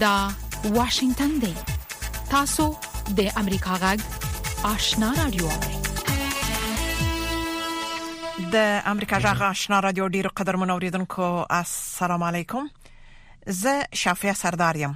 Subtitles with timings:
[0.00, 0.28] دا
[0.64, 1.54] واشنگتن دی
[2.30, 2.64] تاسو
[3.16, 3.98] د امریکا غږ
[4.66, 5.48] آشنا رادیو
[8.52, 8.56] د
[8.92, 12.68] امریکا غږ آشنا رادیو ډیرو قدر منوریدونکو السلام علیکم
[13.62, 14.94] زه شافیا سردارم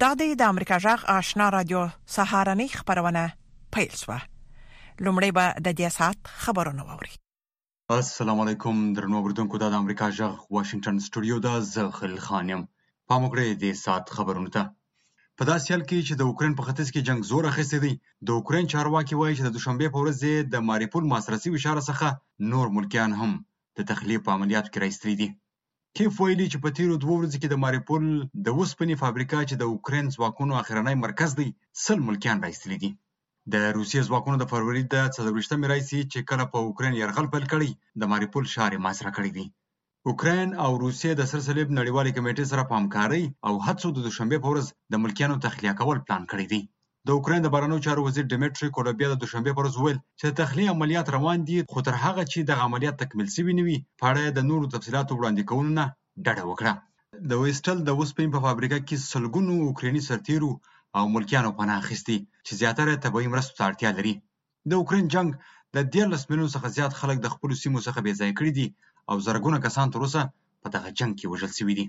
[0.00, 1.82] دا د امریکا غږ آشنا رادیو
[2.18, 3.24] سهارنی خبرونه
[3.78, 4.20] پیل شوه
[5.04, 7.12] لومړی به د دې ساعت خبرونه ووري
[7.98, 12.66] السلام علیکم درنو اوردونکو د امریکا جغ واشنگټن سټوډیو دا زه خل خانم
[13.10, 14.62] پام وکړئ دې ساعت خبرونو ته
[15.38, 17.92] په داسې حال کې چې د اوکرين په ختیځ کې جنگ زور اخیستی دی
[18.26, 20.18] د اوکرين چارواکي وایي چې د دوشنبه په ورځ
[20.54, 22.06] د ماریپول ماسرسي اشاره څخه
[22.52, 23.32] نور ملکیان هم
[23.76, 25.28] د تخلیه په عملیاتو کې راستري دي
[25.96, 28.04] کیف ویلي چې په تیرو دوه ورځو کې د ماریپول
[28.46, 31.48] د وسپنې فابریکا چې د اوکرين ځواکونو اخرنی مرکز دی
[31.84, 32.90] سل ملکیان راستري دي
[33.52, 37.44] د روسیې ځواکونو د فروری د 14 مې راځي چې کله په اوکرين يرغل پیل
[37.52, 37.68] کړي
[38.00, 39.46] د ماریپول شهر یې محاصره کړی دی
[40.10, 44.38] اوکراین او روسیې د سر صلیب نړیوالې کمیټې سره په همکارۍ او هڅو د دوشنبې
[44.42, 46.60] په ورځ د ملکیانو تخلیه کول پلان کړی دی
[47.08, 50.72] د اوکراین د بارنو چارو وزیر ډیمټري کولوبیا د دوشنبه پر ورځ ویل چې تخلیه
[50.74, 54.24] عملیات روان دي خو تر هغه چې د عملیات تکمیل شوی نه وي په اړه
[54.38, 55.84] د نورو تفصيلاتو وړاندې کولو نه
[56.24, 56.72] ډډه وکړه
[57.34, 60.52] د ویسټل د اوسپین په فابریکه کې سلګونو اوکرینی سرتیرو
[60.98, 64.14] او ملکیانو پناه اخیستي چې زیاتره طبي مرستو ته اړتیا لري
[64.72, 65.30] د اوکرين جنگ
[65.76, 68.68] د 13 میلیون څخه زیات خلک د خپل سیمو څخه بې ځای کړی دي
[69.10, 70.22] او زرګونه کسان تر اوسه
[70.62, 71.86] په دغه جنگ کې وژل شوي دي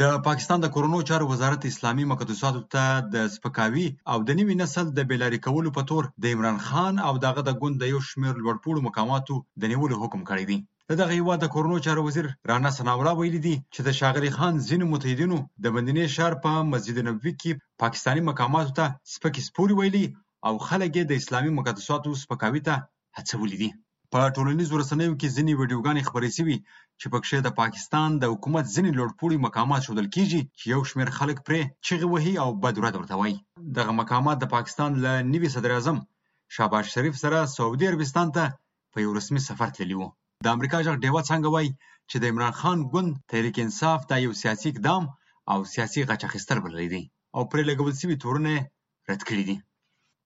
[0.00, 2.82] د پاکستان د کورونو چارو وزارت اسلامي مقدساتو ته
[3.14, 7.12] د سپکاوي او د نوي نسل د بیلاری کولو په تور د عمران خان او
[7.26, 10.58] دغه د ګوند د یو شمیر لوړپوړو مقاماتو د نیولو حکم کړی دی
[10.90, 14.54] د دغه هیواد د کورونو چارو وزیر رانا سناورا ویلي دي چې د شاغلي خان
[14.68, 17.50] ځینو متحدینو د مدینې ښار په مسجد نبوي کې
[17.82, 20.06] پاکستانی مقاماتو ته سپکې سپورې ویلي
[20.46, 22.74] او خلک د اسلامي مقدساتو سپکاوي ته
[23.18, 23.70] هڅولي دي
[24.16, 26.56] په ټولنیزو رسنیو کې ځینې ویډیوګانې خپرې سوي
[27.00, 31.38] چې پکښې د پاکستان د حکومت ځینې لوړپوړي مقامات ښودل کیږي چې یو شمېر خلک
[31.46, 33.36] پرې چغې وهي او بد ورد ورته وایي
[33.78, 35.98] دغه مقامات د پاکستان له نوي صدراعظم
[36.54, 38.44] شاباش شریف سره سعودي عربستان ته
[38.92, 40.08] په یو رسمي سفر تللي وو
[40.44, 41.70] د امریکا غږ ډیوه څنګه وایي
[42.10, 45.02] چې د عمران خان ګوند تحریک انصاف دا یو سیاسي اقدام
[45.52, 47.02] او سیاسي غچ اخیستل بللی دی
[47.36, 48.52] او پرې لګول سوي تورونه
[49.10, 49.56] رد کړي دي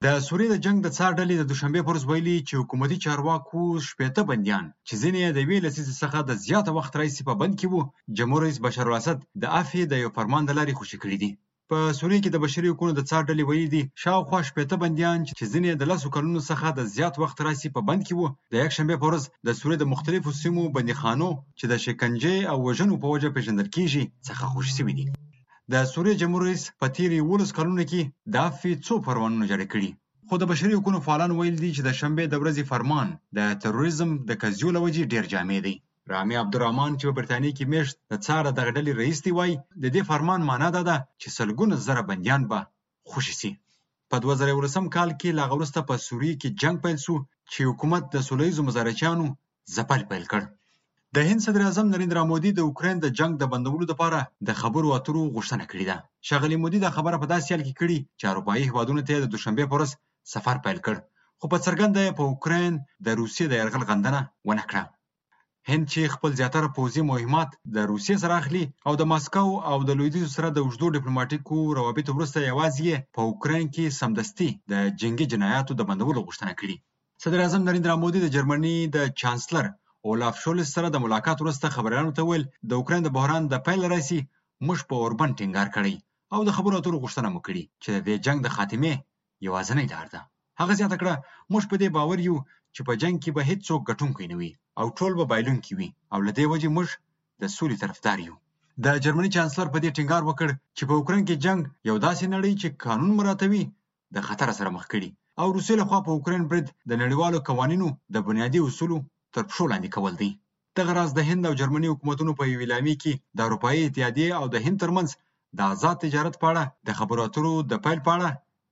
[0.07, 3.61] د سوریې د جنګ د څار ډلې د دوشنبې په ورځ ویلي چې حکومتي چارواکو
[3.89, 7.53] شپېته بندیان چې ځینې یې د یوې لسیزې څخه د زیاته وخت راهیسې په بند
[7.61, 7.81] کې وو
[8.19, 11.31] جمهور رئیس بشار الاسد د عفوې د یو فرمان د لارې خوشي کړي دي
[11.71, 15.45] په سوریې کې د بشري حقوقو د څار ډلې ویلي دي شاوخوا شپېته بندیان چې
[15.53, 18.55] ځینې یې د لسو کلونو څخه د زیات وخت راهیسې په بند کې وو د
[18.63, 21.29] یکشنبې په ورځ د سوریې د مختلفو سیمو بندیخانو
[21.59, 25.07] چې د شکنجې او وژنو په وجه پېژندل کېږي څخه خوشي شوي دي
[25.73, 28.01] د سوریې جمهور رئیس په تیرو 11 کلونو کې
[28.33, 29.91] د عفوي څو فرمانونه جاری کړي
[30.29, 33.09] خو د بشري حقوقو فعالان ویل دي چې د شنبه د ورځې فرمان
[33.39, 35.75] د تروریزم د قضیو لوجې ډیر جامع دی
[36.13, 39.85] رامي عبدالرحمن چې په برتانیې کې میشت د څاره د غډلې رئیس دی وای د
[39.95, 42.61] دې فرمان معنا دا ده چې سلګونه زره بنديان به
[43.11, 43.51] خوشی سي
[44.11, 47.17] په 2018 کال کې لاغورسته په سوریه کې جنگ پیل شو
[47.53, 49.27] چې حکومت د سولېزو مزارچانو
[49.75, 50.43] ځپل پیل کړ
[51.17, 55.23] د هند صدراعظم نریندرا مودي د اوکراین د جنګ د بندولو لپاره د خبرو اترو
[55.35, 59.01] غوښتنه کړې ده ښاغلي مودي دا خبره په داسې حال کې کړې چې اروپایي هیوادونو
[59.09, 59.91] ته د دوشنبې په ورځ
[60.35, 60.97] سفر پیل کړ
[61.39, 62.73] خو په څرګنده په اوکراین
[63.07, 64.83] د روسیې د یرغل غندنه ونه کړه
[65.71, 69.91] هند چې خپل زیاتره پوځي مهمات د روسیې سره اخلي او د ماسکو او د
[69.99, 75.73] لویدیځو سره د اوږدو ډیپلوماټیکو روابطو وروسته یوازې په اوکراین کې سمدستي د جنگي جنایاتو
[75.79, 76.77] د بندولو غوښتنه کړې
[77.23, 79.67] صدر اعظم نریندرا مودي د جرمني د چانسلر
[80.09, 83.83] اولاف شولز سره د ملاقات وروسته خبریالانو ته وویل د اوکراین د بحران د پیل
[83.95, 84.21] راسي
[84.67, 85.95] موږ په اوربن ټینګار کړی
[86.35, 88.95] او د خبرو اترو غوښتنه مو کړې چې د دې جنگ د خاتمې
[89.47, 90.21] یوازینۍ لار ده
[90.61, 91.15] هغه زیاته کړه
[91.53, 92.37] موږ په دې باور یو
[92.75, 94.51] چې په جنگ کې به هیڅوک ګټونکی نه وي
[94.81, 96.89] او ټول به بایلونکي وي او له دې وجې موږ
[97.41, 98.35] د سولې طرفدار یو
[98.85, 102.53] د جرمني چانسلر په دې ټینګار وکړ چې په اوکراین کې جنگ یو داسې نړۍ
[102.61, 103.65] چې قانون مراعاتوي
[104.15, 108.17] د خطر سره مخ کړي او روسیې لخوا په اوکراین برید د نړیوالو قوانینو د
[108.29, 108.99] بنیادي اصولو
[109.37, 110.31] تر پښو لاندې کول دی
[110.79, 114.45] دغه راز د هند او جرمني حکومتونو په یوې اعلامیې کې د اروپایي اتحادیې او
[114.55, 115.09] د هند ترمنځ
[115.57, 118.29] د آزاد تجارت په اړه د خبرو اترو د پیل په اړه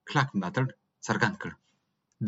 [0.08, 0.64] کلک ملاتړ
[1.06, 1.52] څرګند کړ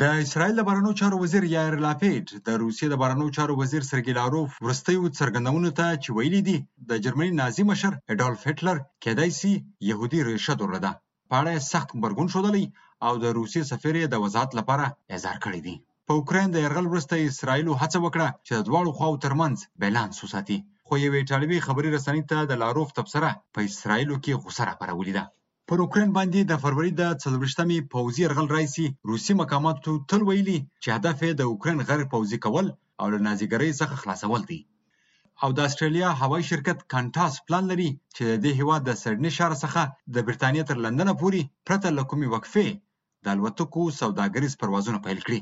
[0.00, 4.12] د اسرائیل د بارنو چارو وزیر یایر لافیډ د روسیې د بارنو چارو وزیر سرګی
[4.20, 9.52] لاروف ورستیو څرګندونو ته چې ویلي دي د جرمني نازی مشر اډالف هټلر کېدای شي
[9.90, 10.90] يهودي ریشه درلوده
[11.30, 12.64] په اړه سخت غبرګون ښودلی
[13.06, 15.76] او د روسیې سفیر د وضاحت لپاره اعزار کړی دی
[16.12, 20.58] په اوکراین د یرغل وروسته اسرائیلو هڅه وکړه چې د دواړو خواو ترمنځ بیلانس وساتي
[20.86, 25.24] خو یوې ایټالوي خبري رسنۍ ته د لاروف تبصره په اسرائیلو کې غوسه راپارولې ده
[25.68, 30.88] پر اوکرين باندې د فروری د 14مې پوځي یرغل رئیسی روسی مقاماتو تل ویلي چې
[30.96, 32.66] هدف یې د اوکرين غیر پوځي کول
[33.00, 34.60] او له نازیګری څخه خلاصول دي
[35.42, 39.52] او د استرالیا هوایي شرکت کانټاس پلان لري چې د دې هیواد د سړنی شهر
[39.64, 39.80] څخه
[40.14, 42.66] د برتانیا تر لندن پورې پرته له کومې وقفې
[43.24, 45.40] د الوتکو سوداګریز پروازونه پیل کړي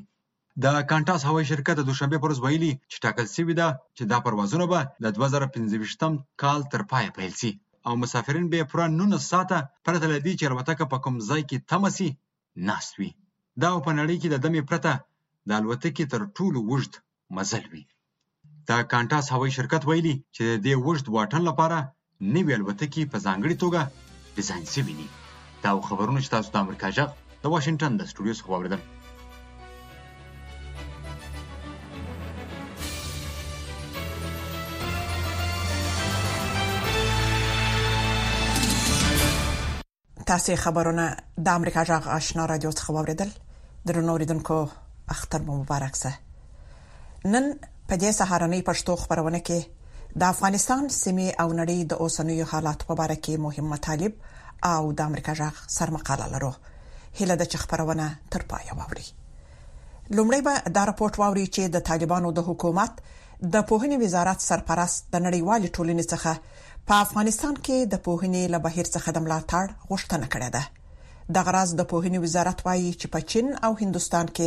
[0.65, 3.67] د کانټاس هوایي شرکت د دوشنبې په ورځ ویلي چې ټاکل شوې ده
[3.97, 6.13] چې دا پروازونه به د 2025م
[6.43, 7.51] کال تر پایه پیل شي
[7.87, 11.65] او مسافرین به پوره 19 ساعته پرته له دې چې الوتکه په کوم ځای کې
[11.71, 12.09] تمه شي
[12.71, 13.11] ناست وي
[13.63, 14.93] دا په نړۍ کې د دمې پرته
[15.49, 16.93] د الوتکې تر ټولو اوږد
[17.37, 17.85] مزل وي
[18.69, 21.79] د کانټاس هوایي شرکت ویلي چې د دې اوږد واټن لپاره
[22.35, 23.81] نوې الوتکې په ځانګړې توګه
[24.37, 25.07] ډیزاین شوي دي
[25.63, 27.09] دا خبرونه چې تاسو د امریکا جغ
[27.43, 28.81] د واشنگټن د سټوډیو څخه واوریدل
[40.29, 41.05] تاسو خبرونه
[41.45, 43.31] د امریکا جغ آشنا رادیو څخه واوریدل
[43.91, 44.57] درنو اوریدونکو
[45.15, 46.11] اختر مو مبارک سه
[47.33, 47.47] نن
[47.93, 49.61] په دې سهارنۍ پښتو خبرونه کې
[50.23, 54.13] د افغانستان سیمه او نړۍ د اوسنوي حالات په اړه کې مهم مطالب
[54.73, 56.53] او د امریکا جغ سرمقاله لرو
[57.23, 59.07] هله د خبرونه تر پای واوري
[60.17, 65.27] لومړی به دا راپورټ واوري چې د طالبانو د حکومت د پوهنې وزارت سرپرست د
[65.29, 66.35] نړیوال ټولنې څخه
[66.89, 70.65] په افغانستان کې د پوهنې له بهیر څخه د ملاتړ غوښتنه کړې ده
[71.37, 74.47] د غراز د پوهنې وزارت وایي چې په چین او هندستان کې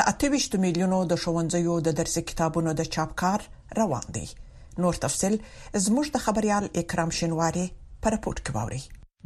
[0.00, 3.40] د 28 میلیونو د شونځیو د درس کتابونو د چاپ کار
[3.80, 4.24] روان دی
[4.86, 5.34] نور تفصيل
[5.84, 7.66] زموږ د خبريال اکرام شنواری
[8.08, 8.80] پر پورت کوي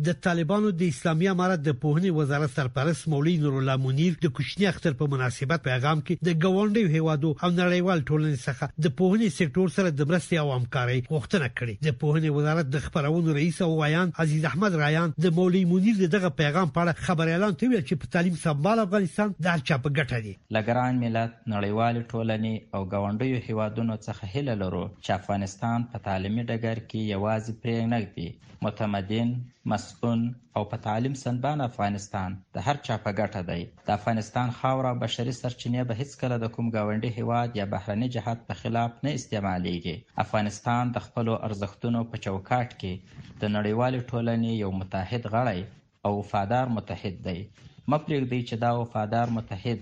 [0.07, 4.67] د طالبانو د اسلامي امارت د پوهنې وزارت سرپرست مولوی نور الله منیر د کوچنی
[4.71, 9.69] اختر په مناسبت پیغام کې د ګوندې هوادو او نړیوال ټولنې څخه د پوهنې سکتور
[9.77, 14.13] سره د مرستې او همکارۍ غوښتنه کړې د پوهنې وزارت د خبرونو رئیس او ویان
[14.25, 18.13] عزیز احمد رایان د مولوی منیر دغه پیغام په اړه خبر اعلان کوي چې په
[18.17, 23.51] تعلیم سمبال افغانستان د هر چا په ګټه دی لګران ملت نړیوال ټولنې او ګوندې
[23.51, 28.29] هوادونو څخه هیله لرو چې افغانستان په تعلیمي ډګر کې یوازې پرې نه دی
[28.65, 29.31] متمدن
[29.71, 30.21] مس سکون
[30.57, 35.35] او په تعلیم سنبان افغانستان د هر چا په ګټه دی د افغانستان خاوره بشري
[35.43, 40.83] سرچینې به هیڅکله د کوم گاونډي هیواد یا بهرني جهات په خلاف نه استعمالیږي افغانستان
[40.97, 42.93] د خپلو ارزښتونو په چوکاټ کې
[43.41, 45.61] د نړیوالې ټولنې یو متحد غړی
[46.05, 47.39] او وفادار متحد دی
[47.93, 49.79] مپریږدئ چې دا وفادار متحد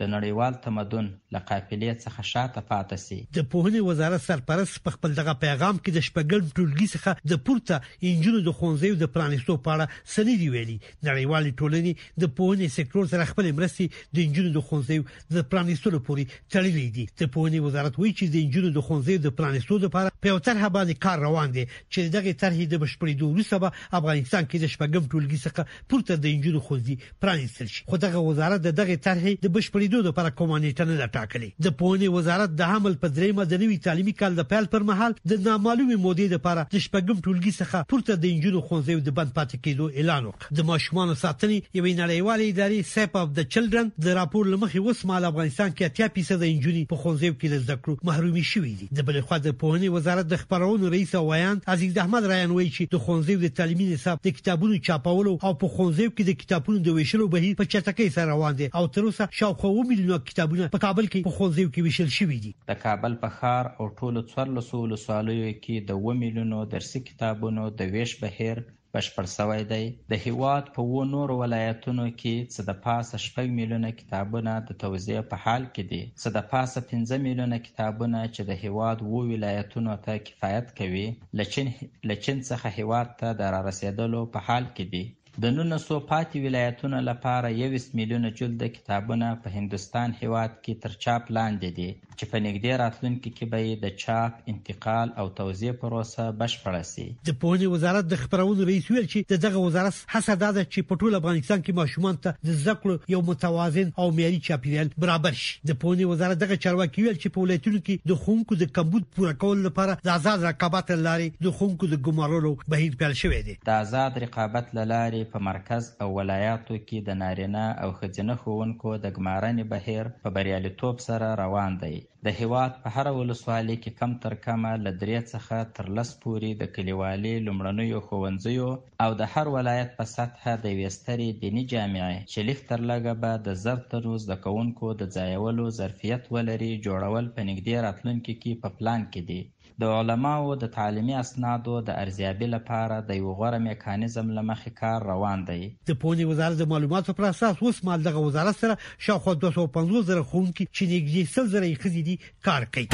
[0.00, 5.12] د نړیوال تمدن له قافلې څخه شاته پاتې شي د پوهنې وزارت سرپرست په خپل
[5.18, 9.72] دغه پیغام کې د شپږم ټولګي څخه د پورته انجونو د خونځیو د پرانیستو په
[9.74, 10.76] اړه سندې ویلي
[11.08, 15.06] نړیوال ټولنې د پوهنې سکتور سره خپل مرستې د انجونو د خونځیو
[15.38, 19.34] د پرانیستو لپاره تړلې دي د پوهنې وزارت وایي چې د انجونو د خونځیو د
[19.40, 23.48] پرانیستو لپاره په یو طرحه باندې کار روان دي چې دغه طرحې د بشپړې دوه
[23.54, 23.72] سبا
[24.02, 28.70] افغانستان کې د شپږم ټولګي څخه پورته د انجونو خونځي پرانیستل شي خو دغه وزارت
[28.70, 32.94] دغه طرحې د بشپړې خپرېدو لپاره کومه نیټه نه ټاکلې د پوهنې وزارت د حمل
[33.02, 36.76] په درېمه د نوي تعلیمي کال د پیل پر مهال د نامعلومې مودې لپاره د
[36.86, 41.12] شپږم ټولګي څخه پورته د انجونو خونځې د بند پاتې کېدو اعلان وکړ د ماشومان
[41.24, 46.10] ساتنې یوې نړیوالې ادارې سیپ اف د چلډرن د راپور لمخې اوس مال افغانستان کې
[46.10, 49.56] 80% د انجونو په خونځې کې د ذکر محرومي شوې دي د بل خوا د
[49.62, 53.88] پوهنې وزارت د خبرونو رئیس وایان عزیز احمد رایان وایي چې د خونځیو د تعلیمي
[53.94, 58.14] نصاب د کتابونو چاپولو او په خونځیو کې د کتابونو د ویشلو بهیر په چټکۍ
[58.18, 61.70] سره روان دي او تر اوسه شاوخوا او میلیونه کتابونه په کابل کې په خوځیو
[61.72, 66.14] کې ویشل شوې دي د کابل په ښار او ټولو څلور لسوالیو کې د 2
[66.22, 68.58] میلیونو درسي کتابونو د ویش بهیر
[68.94, 73.90] بشپړ شوی دی د هیواد په و نور ولایتونو کې څه د پاسه شپږ میلیونه
[74.00, 78.52] کتابونه د توزیع په حال کې دي څه د پاسه 15 میلیونه کتابونه چې د
[78.64, 81.06] هیواد و ولایتونو ته کفایت کوي
[81.42, 81.68] لچین
[82.12, 85.04] لچین څخه هیواد ته د رارسېدلو په حال کې دي
[85.44, 91.26] د نولسو پاتې ولایتونو لپاره یویشت میلیونه جلده کتابونه په هندوستان هیواد کې تر چاپ
[91.36, 91.88] لاندې دي
[92.20, 97.36] چې په نږدې راتلونکي کې به د چاپ انتقال او توزیع پروسه بشپړه شي د
[97.42, 101.60] پوهنې وزارت د خبرونو رئیس ویل چې دغه وزارت هڅه ده چې په ټول افغانستان
[101.60, 106.40] کې ماشومان ته د زکړو یو متوازن او معیاري چاپیریال برابر شي د پوهنې وزارت
[106.44, 110.16] دغه چارواکي ویل چې په ولایتونو کې د خونکو د کمبود پوره کولو لپاره د
[110.16, 115.24] آزاد رقابت لاري د خونکو د ګمارلو بهیر پیل شوی دی د آزاد رقابت لاري
[115.32, 120.96] په مرکز او ولایاتو کې د نارینه او ښځینه ښوونکو د ګمارنې بهیر په بریالیتوب
[121.08, 125.56] سره روان دی د هیواد په هر ولسوالۍ کې کم تر کمه له درې څخه
[125.76, 128.70] تر لس پورې د کلیوالي لومړنیو ښوونځیو
[129.04, 133.14] او د هر ولایت په سطحه د یوې سترې دیني جامعې چې لږ تر لږه
[133.22, 138.52] به د زر تنو زده کوونکو د ځایولو ظرفیت ولري جوړول په نږدې راتلونکي کې
[138.62, 139.42] په پلان کې دي
[139.82, 145.42] د علماوو د تعلیمي اسنادو د ارزیابي لپاره د یو غوره میکانیزم لمخې کار روان
[145.50, 148.76] دی د پوهنې وزارت د معلوماتو پر اساس اوس مال دغه وزارت سره
[149.08, 152.16] شاوخوا 250 زره خونکي چې نږدې 100 زره یې خزې دي
[152.48, 152.88] کار کوي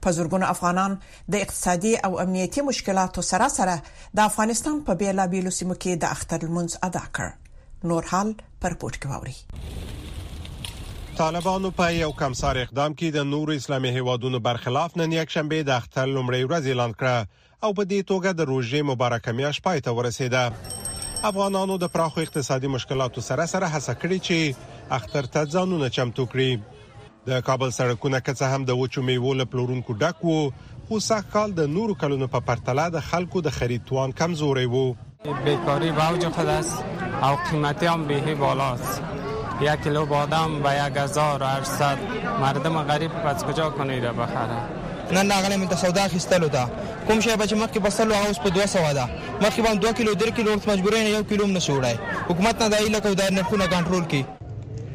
[0.04, 0.98] په زورګونو افغانان
[1.36, 3.76] د اقتصادي او امنیتي مشکلاتو سره سره
[4.22, 8.34] د افغانستان په بیلابیلو سیمو کې د اختر لمونځ ادا کړ نور حال
[8.66, 9.36] پر پورت کوي
[11.16, 15.72] طالبانو په یو کمسار اقدام کې د نور اسلامي هیوادونو برخلاف نن یک شنبه د
[15.82, 19.94] اختر لمړی ورځ اعلان کړ او په دې توګه د روژې مبارکه میاش پای ته
[20.00, 20.42] ورسیده
[21.32, 27.10] افغانانو د پراخو اقتصادي مشکلاتو سره سره هڅه کړې چې اختر ته ځانونه چمتو کړي
[27.34, 31.34] د کابل سړکونه که څه هم د وچو میوو له پلورونکو ډک وو خو سږ
[31.38, 34.84] کال د نورو کلونو په پرتله د خلکو د خرید توان کمزوري وو
[35.50, 39.24] بیکاری به اوج خود است او قیمتی هم به بالاست
[39.62, 41.98] یک کیلو بادام و یک هزار و هشتصد
[42.42, 44.58] مردم غریب از کجا کنید بخره
[45.12, 46.66] نن راغلی من ته سودا اخیستلو ده
[47.08, 49.06] کوم شی به چې مخکې بسلو هغه اوس په 200 ده
[49.42, 51.98] مخکې باندې 2 کیلو 3 کیلو ورته مجبورې نه یو کیلو نه شوړای
[52.30, 54.24] حکومت نه دایله کو دار نرخونه کنټرول کړي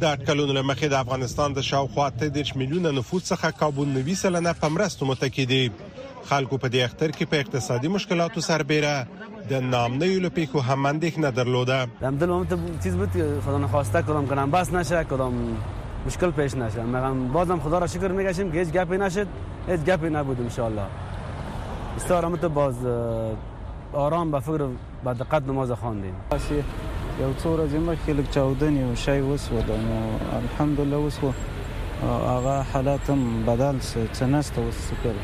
[0.02, 4.69] د اټکلونو لمخې د افغانستان د شاوخوا 13 میلیونه نفوس څخه کابل 90 سلنه په
[4.69, 5.71] مرستو متکې دي
[6.28, 11.78] خلکو په دې اختر کې په اقتصادي مشکلاتو سربېره د نامنوی لپیکو هم اندېښنه درلوده
[12.08, 15.38] همدل هم ته چیز بود خدا نخواسته کدام کنم بس نشه کدام
[16.06, 19.26] مشکل پیش نشه مگم بازم خدا را شکر میگشیم که هیچ گپی نشد
[19.68, 20.86] هیچ گپی نبود ان شاء الله
[21.96, 22.76] استارم تو باز
[23.92, 24.66] آرام به فکر
[25.04, 26.14] به دقت نماز خواندیم
[27.20, 31.32] یو څو ورځې مخکې لک چاودنې او شی وسول نو الحمدلله وسو
[32.02, 33.76] هغه حالات هم بدل
[34.18, 35.18] څه نسته وسکل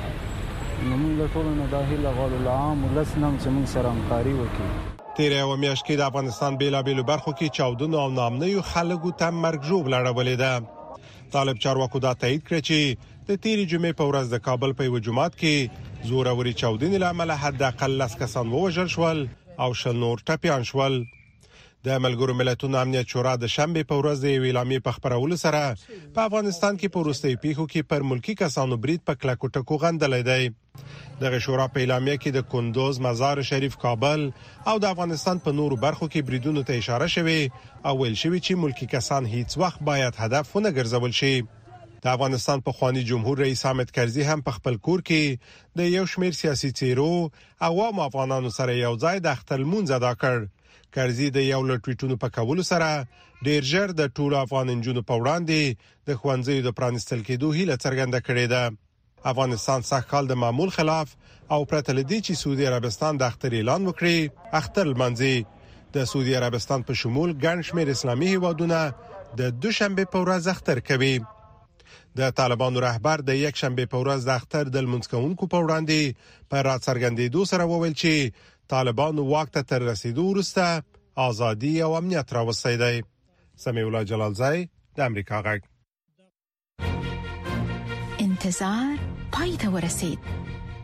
[0.85, 4.69] نو موږ له ټولو نه د هیله غوړو العام لسنم چې موږ سره همکاري وکړي
[5.17, 9.61] تیرې او میاشت کې د افغانستان بیلابیلو برخو کې 14 او نامنه خلکو ته مرګ
[9.71, 12.79] جوړ لړولې ده طالب چارواکو دا تایید کړ چې
[13.29, 17.63] د تیرې جمعې په ورځ د کابل په یو جماعت کې زوروري 14 لامل حد
[17.71, 19.21] اقل لس کسان ووژل شول
[19.65, 20.95] او شل نور ټپيان شول
[21.87, 25.59] د ملګرو ملتونو امنیت شورا د شنبه په ورځ د اعلامیې په خبرولو سره
[26.15, 30.23] په افغانستان کې په روسي پیښو کې پر ملکی کسانو برید په کلکو ټکو غندلې
[30.31, 30.55] دی
[31.21, 34.27] د شورا په اعلامیه کې د کندوز مزار شریف کابل
[34.73, 38.63] او د افغانستان په نورو برخو کې بریدونو ته اشاره شوې او ویل شوې چې
[38.65, 43.97] ملکی کسان هیڅ وخت باید هدفونه ګرځول شي د افغانستان په خواني جمهور رئیس حامد
[44.01, 47.09] کرزي هم په خپل کور کې د یو شمیر سیاسي تیرو
[47.71, 50.55] عوام افغانانو سره یو ځای د اختلمون زده کړ
[50.97, 52.89] کرزي د یو لټویټونو په کولو سره
[53.47, 55.61] ډیر ژر د ټولو افغان نجونو په وړاندې
[56.09, 58.63] د خوانځي د پرانستل کېدو هیله څرګنده کړې ده
[59.33, 61.15] افغانستان سخال د معمول خلاف
[61.55, 65.37] او پرتل دي چې سعودي عربستان د اختر اعلان وکړي اختر منځي
[65.97, 68.81] د سعودي عربستان په شمول ګڼ شمېر اسلامي هیوادونه
[69.41, 71.15] د دوشنبه په ورځ اختر کوي
[72.21, 76.69] د طالبانو رهبر د یک شنبه په ورځ د اختر د منځکونکو په وړاندې په
[76.69, 80.83] را څرګندېدو سره وویل چې طالبانو واک ته تر رسیدو وروسته
[81.19, 83.03] ازادي او امنیت راوستي دی
[83.57, 85.61] سمي الله جلال زای د امریکا غږ
[88.27, 88.97] انتظار
[89.33, 90.19] پای ته ورسید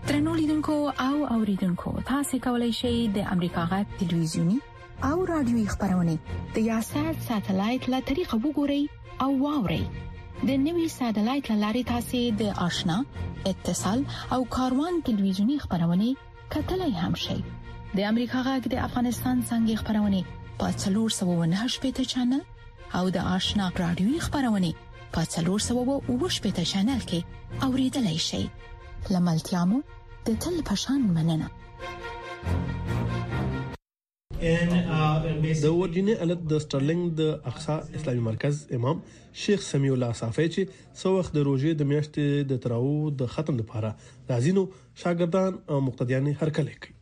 [0.07, 0.75] ترنو لیدونکو
[1.07, 4.59] او اوریدونکو تاسو کولی شئ د امریکا غږ تلویزیونی
[5.11, 6.17] او رادیوي خبرونه
[6.55, 8.83] د یاشر ساتلایت له طریقو وګورئ
[9.25, 9.85] او واورئ
[10.49, 12.99] د نوي ساتلایت لارې تاسو د آشنا
[13.51, 14.01] اتصال
[14.39, 16.09] او کاروان ټلویزیونی خبرونه
[16.57, 17.41] کتلای هم شئ
[17.99, 22.39] د امریکا غږ د افغانستان څنګه خبرونه په 309 شپږ چنل
[23.01, 24.71] او د آشنا رادیو خبرونه
[25.17, 28.41] په 309 شپږ چنل کې اوریدلای شي
[29.17, 29.81] لملتيامو
[30.29, 31.51] د تل پشان مننه
[34.39, 39.05] د ورجینی الټ د سټرلینګ د اقصا اسلامي مرکز امام
[39.43, 43.63] شیخ سمیع الله صافی چې څو وخت د روزې د میاشتې د تراو د ختم
[43.63, 43.95] لپاره
[44.33, 44.69] راځینو
[45.05, 46.99] شاګردان او مقتدیان هرکله کوي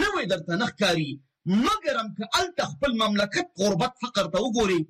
[0.00, 1.10] نه وي درته نخکاری
[1.54, 4.82] مګر هم که الته خپل مملکت قربت فقر ته وګوري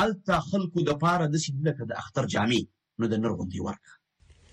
[0.00, 2.58] الته خلکو د پاره د سیندل کده اختر جامع
[3.00, 3.96] نو د نر غوندي ورکا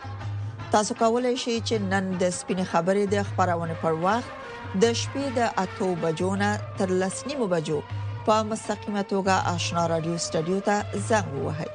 [0.75, 5.47] تاسو کولای شئ چې نن د سپینې خبرې د خبرونه پر وخت د شپې د
[5.63, 6.49] اتو بجو نه
[6.81, 7.77] تر لسنیمو بجو
[8.25, 11.71] په مستقیمه توګه آشنا رادیو سټډیو ته زنګ ووهئ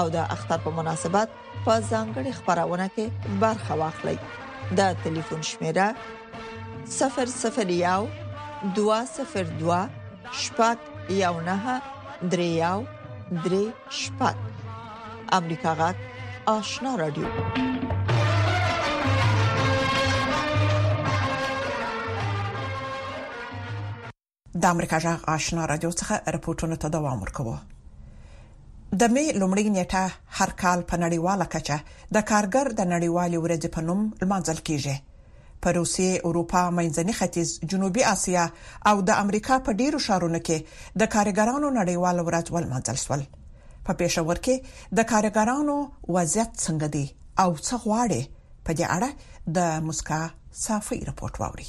[0.00, 4.18] او د اختر په مناسبت په ځانګړي خبرونه کې برخه واخلئ
[4.78, 5.88] د ټلیفون شمیره
[6.98, 8.14] 001
[8.84, 9.82] 202
[10.44, 11.82] شپږ یو نه
[12.32, 12.78] درې یو
[13.44, 13.62] درې
[14.00, 14.36] شپږ
[15.38, 15.96] امریکا غاټ
[16.56, 17.30] آشنا رادیو د
[24.74, 27.56] امریکا جغ آشنا رادیو څخه راپورټونه ته دوام ورکوه
[29.00, 30.04] د مې لومړۍ نیټه
[30.36, 31.76] هر کال په نړیواله کچه
[32.14, 34.96] د کارګر د نړیوالې ورځې په نوم لمانځل کیږي
[35.64, 38.44] په روسیې اروپا منځني ختیځ جنوبي اسیا
[38.90, 40.58] او د امریکا په ډیرو شارونو کې
[41.02, 43.22] د کارګرانو نړیوال ورځ ولمنځل شول
[43.86, 44.54] په پېښور کې
[45.00, 45.76] د کارګرانو
[46.16, 47.06] وضعیت څنګه دی
[47.44, 48.22] او څه غواړي
[48.66, 49.10] په دې اړه
[49.60, 50.20] د مسکا
[50.66, 51.68] صافي راپورټ واوري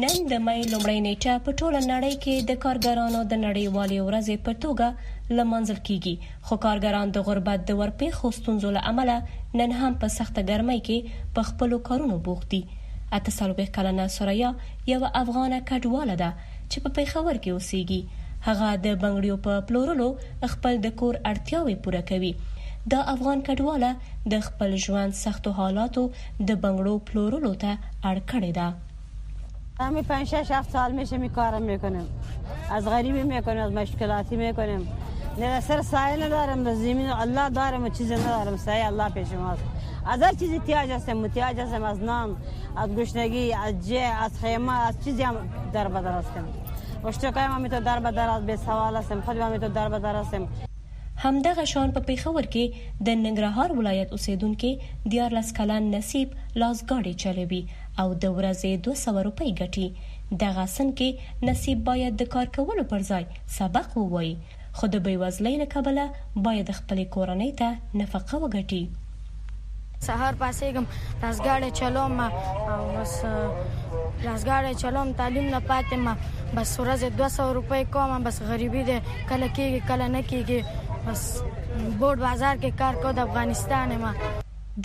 [0.00, 4.52] نن د مې لومړۍ نیټه په ټوله نړۍ کې د کارګرانو د نړیوالې ورځې په
[4.64, 6.14] توګه لمانځل کیږي
[6.48, 9.16] خو کارګران د غربت د ورپې خوستونځو له عمله
[9.62, 10.98] نن هم په سخته ګرمۍ کې
[11.38, 12.60] په خپل کارونو بوخت دي
[13.18, 14.50] اته سالوبه کلنه سوریا
[14.92, 16.30] یو افغانه کډواله ده
[16.70, 20.10] چې په پیښور کې اوسېږي هغه د بنگړیو په پلورلو
[20.56, 22.32] خپل د کور اړتیاوې پوره کوي
[22.96, 23.94] دا افغان کډواله
[24.34, 28.74] د خپل ژوند سختو حالاتو د بنگړو پلورلو ته اړ کړې ده
[29.80, 32.06] همی پنج شش هفت سال میشه می کارم میکنم
[32.72, 34.82] از غریبی میکنم از مشکلاتی میکنم
[35.38, 39.62] نه سر سایه ندارم به زمین الله دارم و چیزی ندارم سایه الله پیش ماست
[40.06, 42.36] از هر چیزی تیاج هستم متیاج هستم از نان
[42.76, 45.34] از گشنگی از جه از خیمه از چیزی هم
[45.72, 46.44] در بدر هستم
[47.08, 50.48] اشتکایم همی تو در بدر به سوال هستم خود همی تو در بدر هستم
[51.26, 52.64] همدغه شان په پیښور کې
[53.06, 57.62] د ننګرهار ولایت اوسیدونکو د 14 کلن نصیب لازګاډي چلوي
[58.02, 59.86] او د ورځې 200 روپۍ ګټي
[60.42, 63.26] دغه سن کې نصیب باید د کار کولو پر ځای
[63.58, 64.30] سبق ووایي
[64.78, 66.04] خو د بیوزلۍ نه کبله
[66.46, 68.82] باید خپل کورنۍ ته نفقه وګټي
[70.06, 70.86] سهار پاسېګم
[71.24, 76.04] رازګاډي چلوم او بس رازګاډي چلوم تعلیم نه پاتم
[76.56, 78.96] بس ورځ 200 روپۍ کوم بس غریبي ده
[79.30, 80.60] کله کېږي کله نه کېږي
[81.06, 81.20] پس
[81.98, 84.08] بورډ بازار کې کار کو د افغانستان ما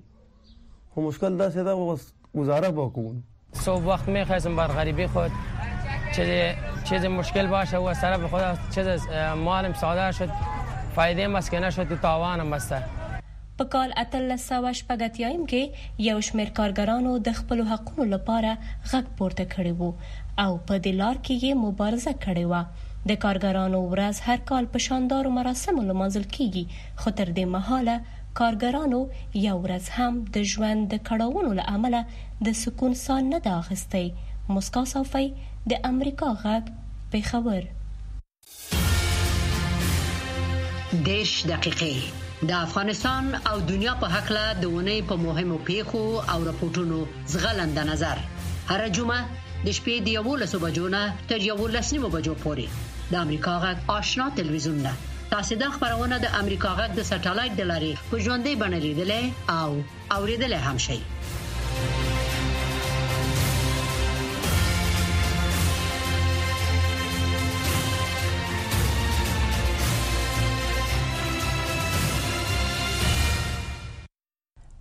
[0.94, 2.04] خو مشکل دا څه دا وس
[2.38, 3.18] گزاره بکون
[3.66, 5.32] صبح وقت میخواستم بر غریبی خود
[6.16, 6.30] چیز
[6.90, 8.88] چیز مشکل باشه و سر به خود چیز
[9.44, 10.30] مالم ساده شد
[10.96, 12.82] فایده مسکنه شد تو تاوانم بسته
[13.60, 15.08] په کال 1980
[15.48, 19.94] کې یو شمېر کارګرانو د خپل حقوقو لپاره غږ پورته کړی وو
[20.44, 24.80] او په د لار کې یې مبارزه کړې و د کارګرانو ورځ هر کال په
[24.88, 28.00] شاندارو مراسمو لمانځل کیږي خو تر دې مهاله
[28.40, 29.00] کارګرانو
[29.48, 32.02] یو ورځ هم د ژوند د کړاوونو له امله
[32.48, 34.06] د سکون سان نه دا اخستی
[34.58, 35.28] مسکا صافی
[35.72, 36.64] د امریکا غږ
[37.12, 37.62] پیښور
[41.10, 41.98] دیش دقیقې
[42.52, 47.00] د افغانستان او دنیا په حق له دونه په مهمو پیښو او راپورټونو
[47.36, 48.18] زغلند نظر
[48.72, 49.24] هر جمعه
[49.68, 52.66] د شپې د 11 بجو نه تر 11 نیمو بجو پورې
[53.14, 54.94] د امریکا غږ آشنا تلویزیون نه
[55.34, 59.26] تاسو دا خبرونه د امریکا غږ د سټلایټ د لارې په ژوندۍ بڼه لیدلې
[59.62, 59.70] او
[60.16, 60.98] اوریدلې هم شي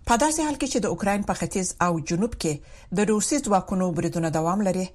[0.07, 2.53] په داسې حال کې چې د اوکرين په ختیځ او جنوب کې
[2.99, 4.85] د روسي ځواکونو بریدونه دوام لري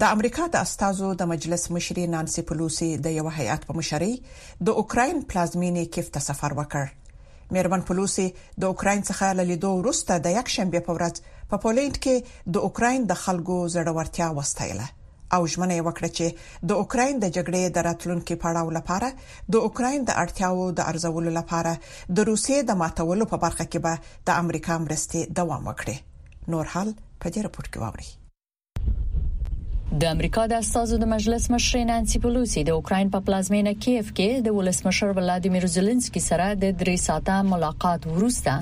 [0.00, 4.12] د امریکا د استازو د مجلس مشر نانسي پلوسي د یو هیئات په مشرۍ
[4.68, 6.86] د اوکرين پلازمینه کیف ته سفر وکړ
[7.56, 8.24] مېرمن پلوسي
[8.64, 11.14] د اوکرين څخه لیدو وروسته د یک شنبه په ورځ
[11.50, 12.16] په پولند کې
[12.58, 14.86] د اوکرين د خلکو زړورتیا وستایله
[15.34, 16.26] او ژمنه وکړه چې
[16.72, 19.08] د اوکرين د جګړې د راتلونکو پړاو لپاره
[19.56, 24.26] د اوکرين د اړتیاو د ارزولو لپاره د روسیې د ماتولو په برخه کې به
[24.32, 25.96] د امریکا مرستې دوام وکړي
[26.56, 26.88] نور حال
[27.20, 28.10] په دې راپور کې ووري
[30.00, 34.44] د امریکا د استازو د مجلس مشر نانسي پلوسی د اوکرين په پلازمینه کیف کې
[34.46, 38.54] د ولسمشر ولادیمیر زيلنسکي سره د درې ساعته ملاقات وروسته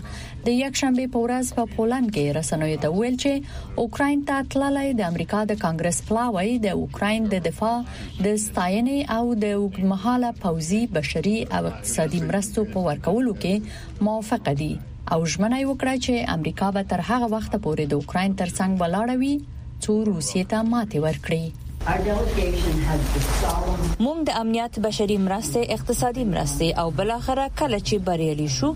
[0.49, 4.91] د یک شنبه په ورځ په پولند کې رسنوي ته ویل چې اوکرين ته تللای
[5.03, 10.83] د امریکا د کانګرس پلاوی د اوکرين د دفاع د ستاینې او د اوګمحاله پوزي
[10.99, 16.89] بشري او اقتصادي مرستو په ورکولو کې موافقه دي او ژمنه وکړه چې امریکا به
[16.97, 19.35] تر هغه وخت پورې د اوکرين ترڅنګ ولاړوي
[19.83, 21.43] څو روسیې ته ماتې ورکړې.
[21.85, 28.69] موږ د امنیت بشري مرستې اقتصادي مرستې او بل اخره کله چې بریالي شو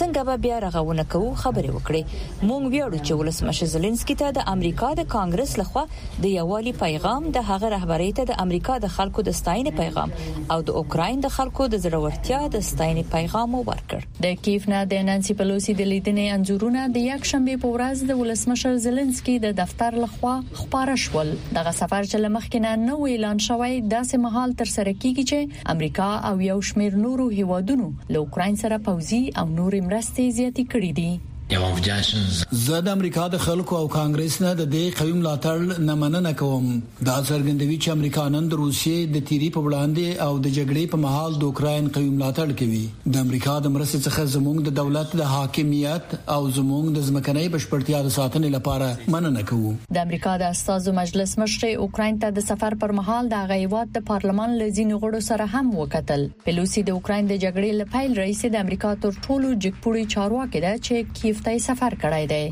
[0.00, 2.02] څنګه به بیا رغونه کوو خبرې وکړي
[2.50, 7.48] موږ ویاړو چې ولسمشر زلنسکی ته د امریکا د کانګرس لخوا د یووالي پیغام د
[7.48, 10.14] هغه رهبرۍ ته د امریکا د خلکو د ستاینې پیغام
[10.56, 15.04] او د اوکرين د خلکو د ضرورتیا د ستاینې پیغام ورکړ د کیف نه د
[15.10, 20.00] نانسي پلوسي د لیدنې انزورونه د یک شنبه په ورځ د ولسمشر زلنسکی د دفتر
[20.06, 24.92] لخوا خبره شول دغه سفر چې لمخ مخکنه نو اعلان شوی داسې مهال تر سره
[25.02, 25.38] کیږي چې
[25.74, 30.90] امریکا او یو شمیر نورو هیوادونو له اوکرين سره پوزي او نور مرستې زیاتې کړې
[31.00, 31.10] دي
[31.52, 35.96] یو افجاشن زه د امریکا د خلکو او کانګرس نه د دې قوی ملاتړ نه
[36.02, 36.68] مننه کوم
[37.08, 41.36] دا څرګندوي چې امریکایان د روسیې د تیری په وړاندې او د جګړې په محل
[41.42, 42.80] د اوکرين قوی ملاتړ کوي
[43.16, 48.00] د امریکا د مرستې څخه زموږ د دولت د حاکمیت او زموږ د ځمکنۍ بشپړتیا
[48.08, 52.78] د ساتنې لپاره مننه کوو د امریکا د استادو مجلس مشر اوکرين ته د سفر
[52.86, 57.42] پر مهال د غیوات د پارلمان لزین غړو سره هم وکتل پلوسی د اوکرين د
[57.44, 62.24] جګړې لپاره رئیس د امریکا تر ټولو جګپوري چارواکي ده چې کیف هفته سفر کړی
[62.32, 62.44] دی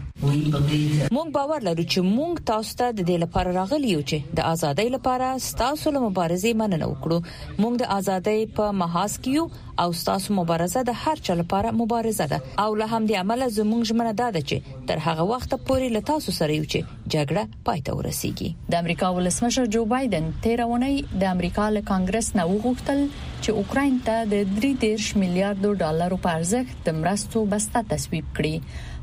[1.16, 4.88] موږ باور لرو چې موږ تاسو ته د دې لپاره راغلی یو چې د ازادۍ
[4.96, 7.18] لپاره ستاسو لپاره مبارزه مننه وکړو
[7.62, 9.44] موږ د ازادۍ په محاذ کې یو
[9.82, 14.12] او ستاسو مبارزه د هر چا لپاره مبارزه ده او له همدې عمله زموږ ژمنه
[14.20, 14.56] ده چې
[14.90, 16.80] تر هغه وخت پورې له تاسو سره یو چې
[17.14, 22.28] جګړه پای ته ورسیږي د امریکا ولسمشر جو بایدن 13 ونې د امریکا له کانګرس
[22.38, 23.00] نه وغوښتل
[23.42, 28.56] چې اوکرين ته د 3.3 میلیارډ ډالر په ارزښت د مرستو بسته تصویب کړي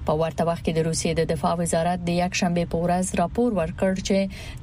[0.08, 3.56] په ورته وخت کې د روسیې د دفاع وزارت د یک شنبه په ورځ راپور
[3.60, 4.20] ورکړ چې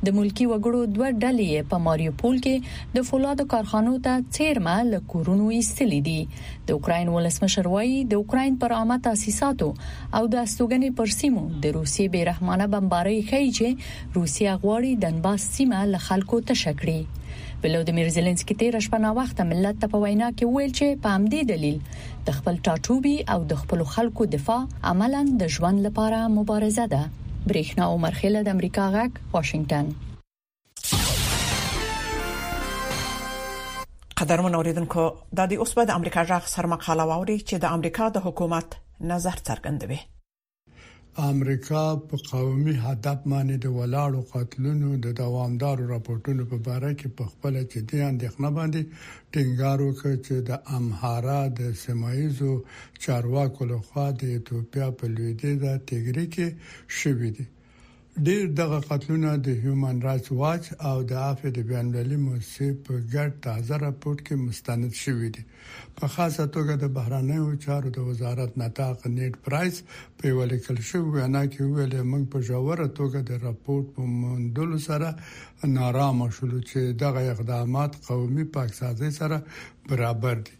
[0.07, 6.01] د ملکی وګړو دوه ډلې په ماریوپول کې د فولادو کارخانو ته چیرمه لکورونو ایستلې
[6.09, 6.19] دي
[6.69, 11.77] د اوکرين ولسمشر وایي د اوکرين پر عامه تاسیساتو او د استوګنې پر سیمو د
[11.79, 17.23] روسیې بیرحمانه بمباری کوي چې روسیا غواړي دنباس سیمه له خلکو تشکړي
[17.65, 21.49] ولودمیر زيلنسکي تیر شپه نا وخت ملت ته په وینا کې ویل چې په همدې
[21.51, 21.79] دلیل
[22.29, 24.59] د خپل ټاټوبي او د خپل خلکو دفاع
[24.93, 27.03] عملاً د ژوند لپاره مبارزه ده
[27.49, 29.87] برېښنا عمر خله د امریکا غک واشنگټن
[34.23, 35.03] قدرمن اوریدونکو
[35.39, 38.69] د دې اوس په د امریکا ژغ سرمقاله ووري چې د امریکا د حکومت
[39.13, 40.01] نظر څرګندوي
[41.23, 47.25] امریکا په قومي هدف باندې د ولاړو قتلونو د دوامدارو راپورټونو په اړه کې په
[47.33, 48.81] خپل چې د اندېښنه باندې
[49.33, 52.53] ټینګار وکړ چې د امهارا د سمایزو
[53.05, 56.47] چارواکو لخوا د ایتوپیا په لویدې د تګری کې
[56.99, 57.45] شوې دي
[58.27, 63.31] ډیر دغه قتلونه د هیومن رائټس واچ او د افریقا د بینالمللي موسسې په ګډ
[63.47, 65.43] تازه راپورټ کې مستند شوې دي
[65.97, 69.77] په خاصه توګه د بهرانه چارو د وزارت نتاق نیټ پرایس
[70.19, 75.09] په ولیکل شو وینا کې ویل موږ په جوړه توګه د راپورټ په موندلو سره
[75.79, 79.37] نارامه شولو چې دغه اقدامات قومي پاکسازي سره
[79.89, 80.57] برابر دي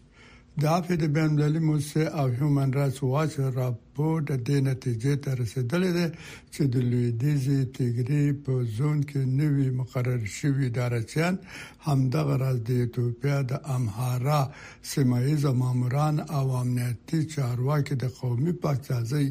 [0.61, 5.91] د افید بین المللي موسسه او هیومن رائټس واچ راپور د دې نتیجې ته رسیدلې
[5.97, 6.07] ده
[6.53, 11.35] چې د لویدیزي تیګری په زون کې نوي مقرر شوی دارچیان
[11.87, 14.39] همدغه راز د ایتوپیا د امهارا
[14.91, 19.27] سیمایي ماموران او امنیتي چارواکي د قومي پاکسازي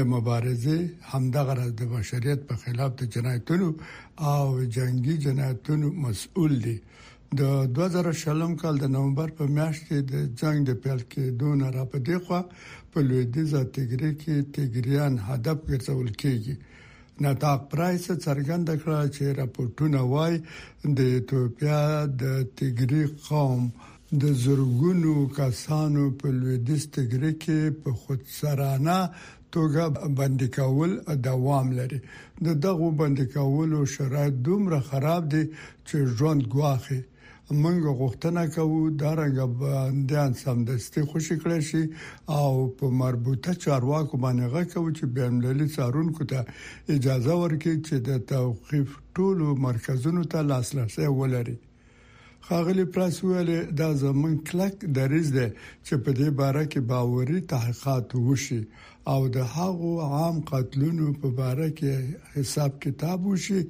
[0.00, 0.78] د مبارزه
[1.14, 3.68] همدغه راز د بشریت په خلاف د جنایتونو
[4.34, 4.44] او
[4.78, 6.78] جنگي جنایتونو مسؤل دي
[7.40, 7.42] د
[7.76, 11.84] 2000 شلم کال د نومبر په میاشت کې د جنگ د پیل کې دون را
[11.92, 12.40] په دیخوا
[12.92, 16.56] په لویدیزه تګری کې تګریان هدف ګرځول کیږي
[17.26, 20.34] ناتاق پرایس څرګند کړه چې راپورټونه وای
[20.98, 21.80] د ایتوپیا
[22.22, 22.24] د
[22.62, 23.62] تګری قوم
[24.24, 28.98] د زرګونو کسانو په لویدیز تګری کې په خود سرانه
[29.58, 29.84] توګه
[30.18, 30.92] باندې کول
[31.30, 32.00] دوام لري
[32.50, 37.00] د دغه باندې کولو شرایط دومره خراب دي چې ژوند ګواخي
[37.62, 41.82] منګه غوښتنه کوو دا رنګ باندې سمدستي خوشی کړی شي
[42.38, 46.38] او په مربوطه چارواکو باندې غوښتو چې بینللي څارونکو ته
[46.94, 51.56] اجازه ورکړي چې د توقيف ټولو مرکزونو ته لاسرسي ولري
[52.48, 55.46] خاغلی پلاس ویل دا زمون کلک دریز ده
[55.86, 58.60] چې په دې باره کې باوري تحقیقات وشي
[59.12, 61.92] او د هغو عام قتلونو په باره کې
[62.34, 63.60] حساب کتاب وشي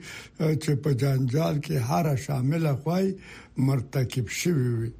[0.63, 3.07] چې په جنجال کې هر شامل خوای
[3.69, 4.91] مرتکب شوی وي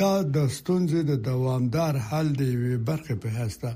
[0.00, 3.70] دا د ستونزې د دوامدار حل دی وي برخه په هسته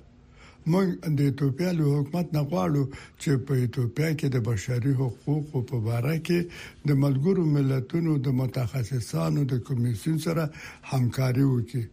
[0.72, 2.82] موږ د ایتوپیا له حکومت نه غواړو
[3.20, 6.40] چې په ایتوپیا کې د بشري حقوقو په اړه کې
[6.88, 10.44] د ملګرو ملتونو د متخصصانو د کمیسیون سره
[10.92, 11.84] همکاري وکړي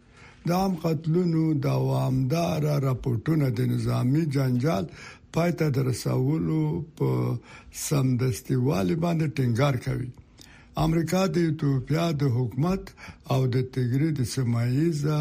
[0.49, 4.85] د عام قتلونو دوامدار راپورټونه د نظامی جنجال
[5.37, 6.59] پای ته درسولو
[6.99, 7.09] په
[7.85, 10.11] سمدستیوالي باندې ټینګار کوي
[10.83, 12.89] امریکا د ایتوپیا د حکومت
[13.33, 15.19] او د تګری د سمایزه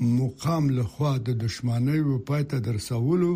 [0.00, 3.32] مقام له خوا د دشمنۍ و پاتې درسولو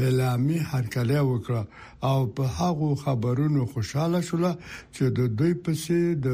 [0.00, 1.62] اعلامي هرکلی وکړه
[2.10, 4.52] او په هغه خبرونو خوشاله شوله
[4.96, 6.28] چې د دوی پسې د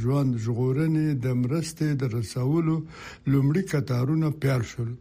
[0.00, 2.76] ژوند ژغورنې د مرستې د رسولو
[3.32, 4.92] لومړی کتارونه پیل شول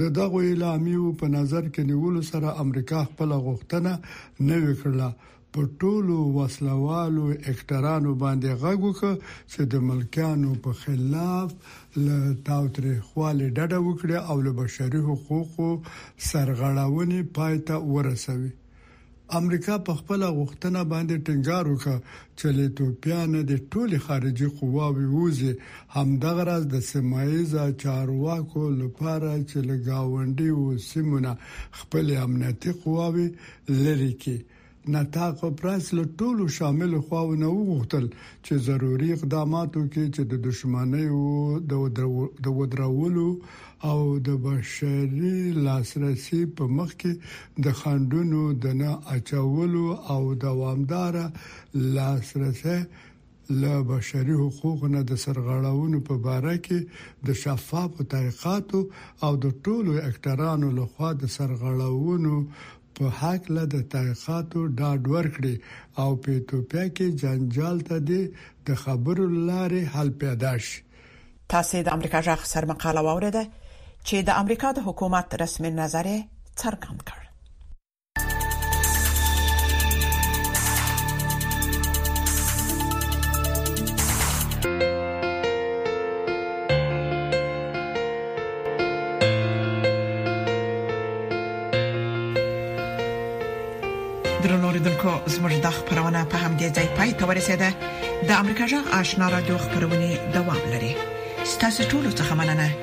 [0.00, 3.92] د دغه اعلامیو په نظر کې نیولو سره امریکا خپل غوښتنه
[4.48, 5.08] نه وکړه
[5.54, 9.12] په ټولو وسلوالو اکټرانو باندې غږ وکړ
[9.52, 11.52] چې د ملکیانو په خلاف
[12.06, 12.16] له
[12.48, 15.70] تاوتری خواله ډډه وکړي او له بشري حقوقو
[16.30, 18.52] سرغړاونې پاتې ورسوي
[19.38, 21.96] امریکا په خپل غوښتنه باندې ټینګار وکړ
[22.38, 25.52] چې له ایتوپیا نه د ټولي خارجي قواوی ووزي
[25.96, 31.32] همدغه راز د سیمایزا چارواکو لپاره چې له گاونډي و سیمونه
[31.78, 33.26] خپل امنیتي قواوی
[33.84, 34.36] لري کې
[34.92, 38.04] نتاق پرنس له ټولو شامل خواونه وغوښتل
[38.44, 43.28] چې ضروری اقداماتو کې چې د دشمنی او د ودرولو
[43.92, 43.96] او
[44.28, 45.32] د بشري
[45.68, 47.12] لاسرسي په مخ کې
[47.68, 51.14] د خاندونو د نه اچولو او دوامدار
[51.96, 52.78] لاسرسي
[53.64, 58.86] له بشري حقوقو نه د سرغړاونو په باره کې د شفافو تحقیقاتو
[59.28, 62.36] او د ټولو اکټرانو لخوا د سرغړاونو
[62.96, 65.54] په حق له د تحقیقاتو ډاډ ورکړي
[66.02, 67.96] او په ایتوپیا کې جنجال ته
[68.68, 70.78] د خبرو لارې حل پیدا شي
[71.54, 73.44] تاسو د امریکا ځخ سر مقاله واوریده
[74.08, 76.06] چې د امریکا د حکومت رسمي نظر
[76.62, 77.20] څرګند کړ
[95.44, 97.68] زموږ د خبرونه په همدې ځای پای ته ورسیده
[98.28, 100.92] د امریکا جغ آشنا را دوه خبرونه دوام لري
[101.52, 102.68] ستاسو ټول څه مننه